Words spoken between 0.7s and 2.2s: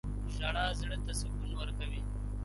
زړه ته سکون ورکوي.